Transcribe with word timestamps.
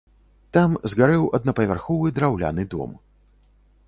Там 0.55 0.71
згарэў 0.93 1.27
аднапавярховы 1.37 2.07
драўляны 2.15 2.63
дом. 2.73 2.91